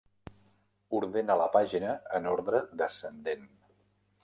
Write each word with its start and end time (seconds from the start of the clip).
Ordena 0.99 1.35
la 1.41 1.47
pàgina 1.57 1.93
en 2.21 2.27
ordre 2.33 2.65
descendent. 2.83 3.49